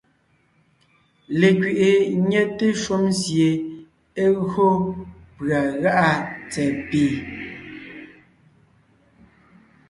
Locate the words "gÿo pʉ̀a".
4.51-5.59